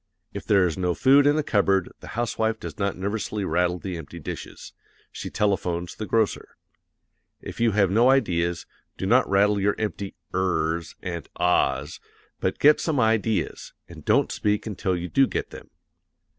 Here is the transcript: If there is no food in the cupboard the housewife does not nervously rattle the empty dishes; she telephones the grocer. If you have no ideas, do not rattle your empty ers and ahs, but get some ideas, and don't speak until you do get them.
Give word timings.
If 0.33 0.45
there 0.47 0.65
is 0.65 0.79
no 0.79 0.95
food 0.95 1.27
in 1.27 1.35
the 1.35 1.43
cupboard 1.43 1.91
the 1.99 2.07
housewife 2.17 2.59
does 2.59 2.79
not 2.79 2.97
nervously 2.97 3.45
rattle 3.45 3.77
the 3.77 3.97
empty 3.97 4.17
dishes; 4.19 4.73
she 5.11 5.29
telephones 5.29 5.93
the 5.93 6.07
grocer. 6.07 6.57
If 7.39 7.59
you 7.59 7.73
have 7.73 7.91
no 7.91 8.09
ideas, 8.09 8.65
do 8.97 9.05
not 9.05 9.29
rattle 9.29 9.61
your 9.61 9.75
empty 9.77 10.15
ers 10.33 10.95
and 11.03 11.29
ahs, 11.35 11.99
but 12.39 12.57
get 12.57 12.81
some 12.81 12.99
ideas, 12.99 13.73
and 13.87 14.03
don't 14.03 14.31
speak 14.31 14.65
until 14.65 14.97
you 14.97 15.07
do 15.07 15.27
get 15.27 15.51
them. 15.51 15.69